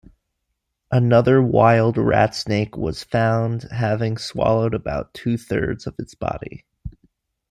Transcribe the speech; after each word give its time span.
Another 0.89 1.43
wild 1.43 1.95
rat 1.95 2.33
snake 2.33 2.75
was 2.75 3.03
found 3.03 3.67
having 3.69 4.17
swallowed 4.17 4.73
about 4.73 5.13
two-thirds 5.13 5.85
of 5.85 5.93
its 5.99 6.15
body. 6.15 6.65